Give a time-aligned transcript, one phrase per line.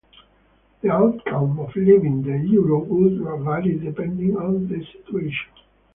[0.81, 5.49] The outcome of leaving the euro would vary depending on the situation.